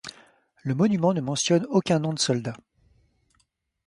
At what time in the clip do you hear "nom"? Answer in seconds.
1.99-2.11